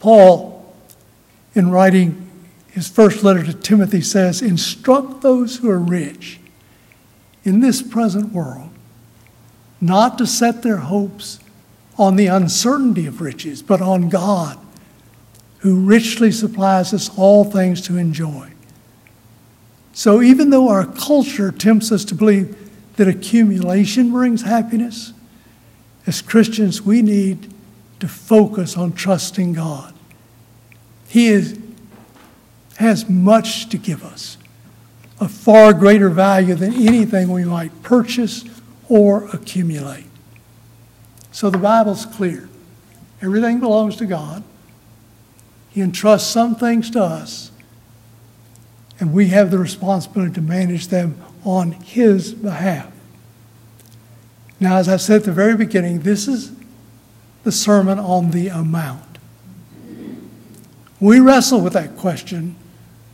Paul, 0.00 0.74
in 1.54 1.70
writing 1.70 2.30
his 2.70 2.88
first 2.88 3.22
letter 3.22 3.44
to 3.44 3.54
Timothy 3.54 4.02
says, 4.02 4.42
Instruct 4.42 5.22
those 5.22 5.56
who 5.56 5.70
are 5.70 5.78
rich 5.78 6.40
in 7.44 7.60
this 7.60 7.82
present 7.82 8.32
world 8.32 8.70
not 9.80 10.18
to 10.18 10.26
set 10.26 10.62
their 10.62 10.78
hopes 10.78 11.38
on 11.98 12.16
the 12.16 12.26
uncertainty 12.26 13.06
of 13.06 13.20
riches, 13.20 13.62
but 13.62 13.80
on 13.80 14.08
God, 14.08 14.58
who 15.58 15.80
richly 15.80 16.30
supplies 16.30 16.92
us 16.92 17.10
all 17.16 17.44
things 17.44 17.80
to 17.82 17.96
enjoy. 17.96 18.52
So, 19.92 20.20
even 20.20 20.50
though 20.50 20.68
our 20.68 20.86
culture 20.86 21.50
tempts 21.50 21.90
us 21.90 22.04
to 22.06 22.14
believe 22.14 22.70
that 22.96 23.08
accumulation 23.08 24.10
brings 24.10 24.42
happiness, 24.42 25.12
as 26.06 26.22
Christians, 26.22 26.82
we 26.82 27.02
need 27.02 27.52
to 28.00 28.08
focus 28.08 28.76
on 28.76 28.92
trusting 28.92 29.54
God. 29.54 29.94
He 31.08 31.28
is 31.28 31.58
has 32.76 33.08
much 33.08 33.68
to 33.70 33.78
give 33.78 34.04
us, 34.04 34.36
a 35.18 35.28
far 35.28 35.72
greater 35.72 36.10
value 36.10 36.54
than 36.54 36.74
anything 36.74 37.30
we 37.30 37.44
might 37.44 37.82
purchase 37.82 38.44
or 38.88 39.24
accumulate. 39.32 40.04
So 41.32 41.50
the 41.50 41.58
Bible's 41.58 42.06
clear. 42.06 42.48
Everything 43.22 43.60
belongs 43.60 43.96
to 43.96 44.06
God. 44.06 44.42
He 45.70 45.80
entrusts 45.80 46.30
some 46.30 46.54
things 46.54 46.90
to 46.90 47.02
us, 47.02 47.50
and 49.00 49.12
we 49.12 49.28
have 49.28 49.50
the 49.50 49.58
responsibility 49.58 50.34
to 50.34 50.42
manage 50.42 50.88
them 50.88 51.22
on 51.44 51.72
His 51.72 52.32
behalf. 52.32 52.92
Now, 54.58 54.76
as 54.76 54.88
I 54.88 54.96
said 54.96 55.16
at 55.16 55.24
the 55.24 55.32
very 55.32 55.56
beginning, 55.56 56.00
this 56.00 56.28
is 56.28 56.52
the 57.44 57.52
sermon 57.52 57.98
on 57.98 58.30
the 58.30 58.48
amount. 58.48 59.18
We 60.98 61.20
wrestle 61.20 61.60
with 61.60 61.74
that 61.74 61.96
question 61.96 62.56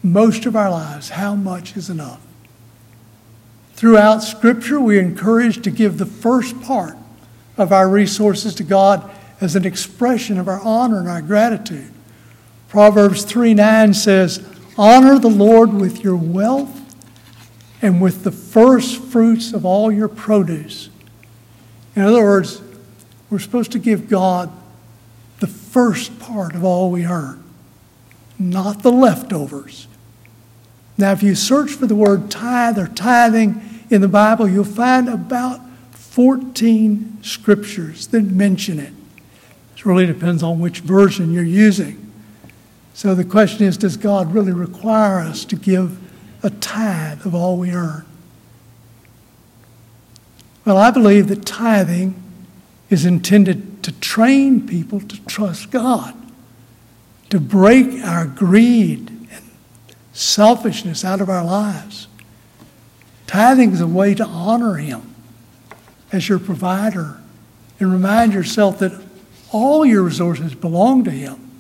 most 0.02 0.46
of 0.46 0.57
our 0.57 0.70
lives 0.70 1.11
how 1.11 1.35
much 1.35 1.76
is 1.76 1.88
enough? 1.88 2.20
Throughout 3.74 4.22
Scripture, 4.22 4.81
we're 4.81 5.00
encouraged 5.00 5.64
to 5.64 5.70
give 5.70 5.98
the 5.98 6.07
first 6.07 6.61
part 6.62 6.96
of 7.57 7.72
our 7.72 7.88
resources 7.88 8.55
to 8.57 8.64
God 8.64 9.11
as 9.40 9.57
an 9.57 9.64
expression 9.64 10.38
of 10.38 10.48
our 10.48 10.61
honor 10.61 11.00
and 11.00 11.09
our 11.09 11.22
gratitude. 11.22 11.90
Proverbs 12.68 13.24
3 13.24 13.55
9 13.55 13.94
says, 13.94 14.44
Honor 14.78 15.18
the 15.18 15.28
Lord 15.28 15.72
with 15.72 16.02
your 16.02 16.16
wealth 16.16 16.81
and 17.83 18.00
with 18.00 18.24
the 18.24 18.33
first 18.33 19.02
fruits 19.02 19.52
of 19.52 19.66
all 19.66 19.90
your 19.92 20.09
produce. 20.09 20.88
In 21.94 22.02
other 22.02 22.22
words, 22.22 22.61
we're 23.31 23.38
supposed 23.38 23.72
to 23.72 23.78
give 23.78 24.09
God 24.09 24.50
the 25.40 25.46
first 25.46 26.18
part 26.18 26.55
of 26.55 26.64
all 26.64 26.90
we 26.90 27.07
earn, 27.07 27.42
not 28.38 28.83
the 28.83 28.92
leftovers. 28.92 29.88
Now, 30.96 31.12
if 31.12 31.22
you 31.22 31.35
search 31.35 31.72
for 31.72 31.87
the 31.87 31.94
word 31.94 32.31
tithe 32.31 32.78
or 32.78 32.87
tithing 32.87 33.61
in 33.90 34.00
the 34.00 34.09
Bible, 34.09 34.48
you'll 34.48 34.64
find 34.64 35.09
about 35.09 35.61
14 35.92 37.18
scriptures 37.22 38.07
that 38.09 38.22
mention 38.22 38.78
it. 38.78 38.92
It 39.74 39.87
really 39.87 40.07
depends 40.07 40.42
on 40.42 40.61
which 40.61 40.81
version 40.81 41.33
you're 41.33 41.42
using. 41.42 42.12
So 42.94 43.14
the 43.14 43.24
question 43.24 43.66
is 43.66 43.76
does 43.76 43.96
God 43.96 44.33
really 44.33 44.52
require 44.52 45.18
us 45.18 45.44
to 45.46 45.57
give 45.57 45.98
a 46.44 46.50
tithe 46.50 47.26
of 47.26 47.35
all 47.35 47.57
we 47.57 47.72
earn? 47.72 48.05
Well, 50.64 50.77
I 50.77 50.90
believe 50.90 51.29
that 51.29 51.44
tithing 51.44 52.22
is 52.88 53.05
intended 53.05 53.83
to 53.83 53.92
train 53.92 54.66
people 54.66 55.01
to 55.01 55.25
trust 55.25 55.70
God, 55.70 56.14
to 57.31 57.40
break 57.40 58.05
our 58.05 58.27
greed 58.27 59.09
and 59.11 59.44
selfishness 60.12 61.05
out 61.05 61.20
of 61.20 61.29
our 61.29 61.44
lives. 61.44 62.07
Tithing 63.27 63.72
is 63.72 63.81
a 63.81 63.87
way 63.87 64.14
to 64.14 64.25
honor 64.25 64.75
Him 64.75 65.14
as 66.12 66.29
your 66.29 66.38
provider 66.38 67.18
and 67.81 67.90
remind 67.90 68.33
yourself 68.35 68.79
that 68.79 68.92
all 69.51 69.85
your 69.85 70.03
resources 70.03 70.55
belong 70.55 71.03
to 71.05 71.11
Him 71.11 71.51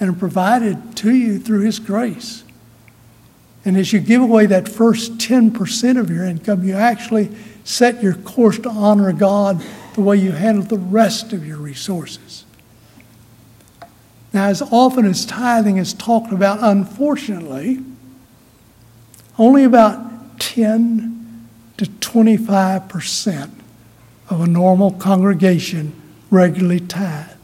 and 0.00 0.10
are 0.10 0.18
provided 0.18 0.96
to 0.96 1.14
you 1.14 1.38
through 1.38 1.60
His 1.60 1.78
grace. 1.78 2.42
And 3.64 3.76
as 3.76 3.92
you 3.92 4.00
give 4.00 4.20
away 4.20 4.46
that 4.46 4.68
first 4.68 5.18
10% 5.18 5.98
of 5.98 6.10
your 6.10 6.24
income, 6.24 6.64
you 6.64 6.74
actually 6.74 7.30
set 7.64 8.02
your 8.02 8.14
course 8.14 8.58
to 8.60 8.68
honor 8.68 9.12
God 9.12 9.64
the 9.94 10.00
way 10.00 10.16
you 10.16 10.32
handle 10.32 10.64
the 10.64 10.78
rest 10.78 11.32
of 11.32 11.46
your 11.46 11.58
resources. 11.58 12.44
Now, 14.32 14.46
as 14.46 14.62
often 14.62 15.04
as 15.04 15.26
tithing 15.26 15.76
is 15.76 15.92
talked 15.92 16.32
about, 16.32 16.58
unfortunately, 16.62 17.80
only 19.38 19.64
about 19.64 20.40
10 20.40 21.48
to 21.76 21.84
25% 21.84 23.50
of 24.30 24.40
a 24.40 24.46
normal 24.46 24.92
congregation 24.92 25.92
regularly 26.30 26.80
tithe. 26.80 27.36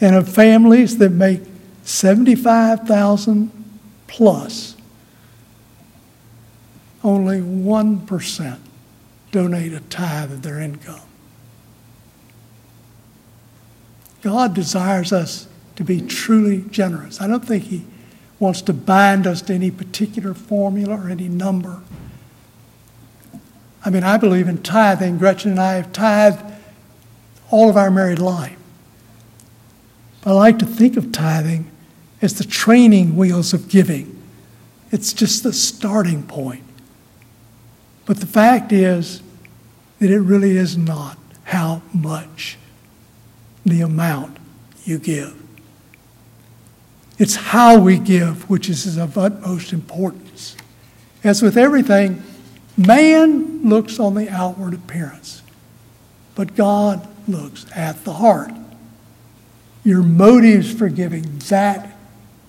And 0.00 0.16
of 0.16 0.28
families 0.28 0.98
that 0.98 1.10
make 1.10 1.42
75,000 1.84 3.55
plus, 4.06 4.76
only 7.02 7.40
1% 7.40 8.58
donate 9.30 9.72
a 9.72 9.80
tithe 9.80 10.32
of 10.32 10.42
their 10.42 10.60
income. 10.60 11.00
God 14.22 14.54
desires 14.54 15.12
us 15.12 15.46
to 15.76 15.84
be 15.84 16.00
truly 16.00 16.64
generous. 16.70 17.20
I 17.20 17.26
don't 17.26 17.44
think 17.44 17.64
He 17.64 17.84
wants 18.38 18.62
to 18.62 18.72
bind 18.72 19.26
us 19.26 19.42
to 19.42 19.54
any 19.54 19.70
particular 19.70 20.34
formula 20.34 20.96
or 20.96 21.08
any 21.08 21.28
number. 21.28 21.80
I 23.84 23.90
mean, 23.90 24.02
I 24.02 24.16
believe 24.16 24.48
in 24.48 24.62
tithing. 24.62 25.18
Gretchen 25.18 25.52
and 25.52 25.60
I 25.60 25.74
have 25.74 25.92
tithed 25.92 26.42
all 27.50 27.70
of 27.70 27.76
our 27.76 27.90
married 27.90 28.18
life. 28.18 28.58
But 30.22 30.30
I 30.30 30.34
like 30.34 30.58
to 30.58 30.66
think 30.66 30.96
of 30.96 31.12
tithing 31.12 31.70
as 32.22 32.34
the 32.38 32.44
training 32.44 33.16
wheels 33.16 33.52
of 33.52 33.68
giving. 33.68 34.22
It's 34.90 35.12
just 35.12 35.42
the 35.42 35.52
starting 35.52 36.22
point. 36.22 36.64
But 38.04 38.20
the 38.20 38.26
fact 38.26 38.72
is 38.72 39.22
that 39.98 40.10
it 40.10 40.20
really 40.20 40.56
is 40.56 40.76
not 40.76 41.18
how 41.44 41.82
much 41.92 42.56
the 43.64 43.80
amount 43.80 44.38
you 44.84 44.98
give. 44.98 45.34
It's 47.18 47.36
how 47.36 47.78
we 47.78 47.98
give 47.98 48.48
which 48.48 48.68
is 48.68 48.96
of 48.96 49.18
utmost 49.18 49.72
importance. 49.72 50.56
As 51.24 51.42
with 51.42 51.56
everything, 51.56 52.22
man 52.76 53.68
looks 53.68 53.98
on 53.98 54.14
the 54.14 54.28
outward 54.30 54.74
appearance, 54.74 55.42
but 56.34 56.54
God 56.54 57.08
looks 57.26 57.66
at 57.74 58.04
the 58.04 58.12
heart. 58.14 58.52
Your 59.82 60.02
motives 60.02 60.72
for 60.72 60.88
giving, 60.88 61.38
that 61.48 61.95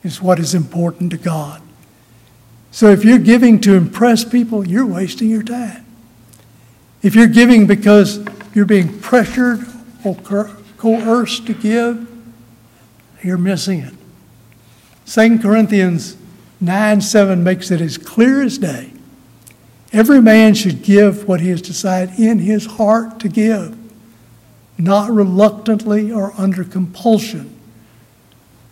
is 0.08 0.22
what 0.22 0.39
is 0.39 0.56
important 0.56 1.12
to 1.12 1.17
God. 1.17 1.62
So 2.72 2.89
if 2.91 3.04
you're 3.04 3.20
giving 3.20 3.60
to 3.62 3.76
impress 3.76 4.24
people, 4.24 4.65
you're 4.65 4.86
wasting 4.86 5.30
your 5.30 5.43
time. 5.43 5.86
If 7.04 7.13
you're 7.13 7.28
giving 7.28 7.67
because 7.67 8.26
you're 8.56 8.65
being 8.65 9.00
pressured 9.00 9.67
or 10.04 10.15
coerced 10.78 11.46
to 11.48 11.54
give, 11.54 12.08
you're 13.22 13.38
missing 13.38 13.82
it. 13.82 13.93
2 15.06 15.39
Corinthians 15.39 16.15
9 16.62 17.02
7 17.02 17.43
makes 17.43 17.70
it 17.70 17.82
as 17.82 17.98
clear 17.98 18.41
as 18.41 18.58
day. 18.58 18.93
Every 19.91 20.22
man 20.22 20.54
should 20.54 20.84
give 20.84 21.28
what 21.28 21.41
he 21.41 21.50
has 21.50 21.62
decided 21.62 22.17
in 22.17 22.39
his 22.39 22.65
heart 22.65 23.20
to 23.22 23.30
give, 23.30 23.78
not 24.78 25.12
reluctantly 25.12 26.12
or 26.12 26.34
under 26.38 26.63
compulsion, 26.63 27.57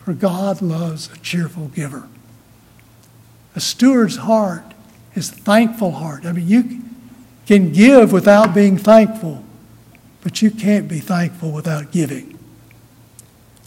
for 0.06 0.14
God 0.14 0.62
loves 0.62 1.12
a 1.12 1.18
cheerful 1.18 1.70
giver. 1.70 2.08
A 3.56 3.60
steward's 3.60 4.18
heart 4.18 4.76
is 5.16 5.32
a 5.32 5.36
thankful 5.36 5.94
heart. 5.94 6.28
I 6.28 6.32
mean, 6.32 6.48
you 6.48 6.82
can 7.48 7.72
give 7.72 8.12
without 8.12 8.54
being 8.54 8.78
thankful, 8.78 9.44
but 10.22 10.44
you 10.44 10.52
can't 10.52 10.88
be 10.88 11.00
thankful 11.00 11.52
without 11.52 11.92
giving. 11.92 12.38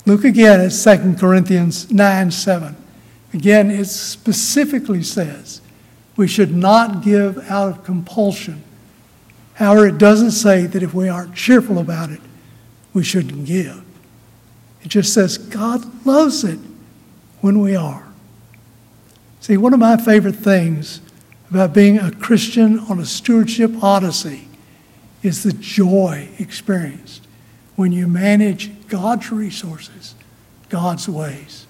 Look 0.07 0.22
again 0.22 0.61
at 0.61 0.68
2 0.68 1.16
Corinthians 1.18 1.90
9 1.90 2.31
7. 2.31 2.77
Again, 3.35 3.72
it 3.72 3.87
specifically 3.87 5.03
says 5.03 5.61
we 6.16 6.29
should 6.29 6.55
not 6.55 7.03
give 7.03 7.38
out 7.51 7.68
of 7.68 7.85
compulsion. 7.85 8.62
However, 9.55 9.88
it 9.88 9.98
doesn't 9.98 10.31
say 10.31 10.66
that 10.66 10.85
if 10.85 10.94
we 10.94 11.09
aren't 11.09 11.35
cheerful 11.35 11.79
about 11.79 12.11
it, 12.11 12.20
we 12.94 13.03
shouldn't 13.03 13.44
give. 13.44 13.83
It 14.88 14.92
just 14.92 15.12
says 15.12 15.37
God 15.37 16.07
loves 16.07 16.44
it 16.44 16.59
when 17.42 17.61
we 17.61 17.77
are. 17.77 18.09
See, 19.38 19.59
one 19.59 19.74
of 19.74 19.81
my 19.81 19.98
favorite 19.98 20.37
things 20.37 21.03
about 21.51 21.74
being 21.74 21.98
a 21.98 22.11
Christian 22.11 22.79
on 22.79 22.98
a 22.98 23.05
stewardship 23.05 23.85
odyssey 23.85 24.48
is 25.22 25.42
the 25.42 25.53
joy 25.53 26.31
experienced 26.38 27.27
when 27.77 27.92
you 27.92 28.09
manage 28.09 28.70
God's 28.88 29.31
resources, 29.31 30.14
God's 30.70 31.07
ways. 31.07 31.66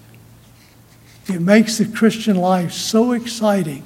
It 1.27 1.41
makes 1.41 1.77
the 1.77 1.89
Christian 1.89 2.37
life 2.37 2.71
so 2.71 3.11
exciting, 3.11 3.83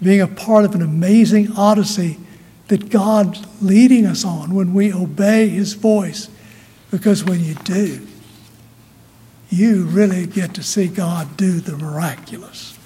being 0.00 0.20
a 0.20 0.28
part 0.28 0.64
of 0.64 0.76
an 0.76 0.82
amazing 0.82 1.50
odyssey 1.56 2.16
that 2.68 2.90
God's 2.90 3.44
leading 3.60 4.06
us 4.06 4.24
on 4.24 4.54
when 4.54 4.72
we 4.72 4.92
obey 4.92 5.48
His 5.48 5.72
voice. 5.72 6.28
Because 6.92 7.24
when 7.24 7.42
you 7.42 7.54
do, 7.64 8.06
you 9.56 9.86
really 9.86 10.26
get 10.26 10.54
to 10.54 10.62
see 10.62 10.86
God 10.86 11.36
do 11.36 11.60
the 11.60 11.76
miraculous. 11.76 12.78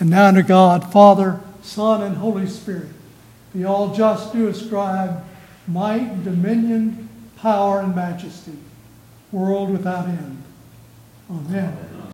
And 0.00 0.10
now 0.10 0.28
unto 0.28 0.42
God, 0.42 0.90
Father, 0.90 1.40
Son, 1.62 2.02
and 2.02 2.16
Holy 2.16 2.46
Spirit, 2.46 2.88
the 3.54 3.64
all 3.64 3.94
just 3.94 4.32
do 4.32 4.48
ascribe 4.48 5.24
might, 5.68 6.24
dominion, 6.24 7.08
power, 7.36 7.80
and 7.80 7.94
majesty, 7.94 8.56
world 9.30 9.70
without 9.70 10.06
end. 10.06 10.42
Amen. 11.30 11.93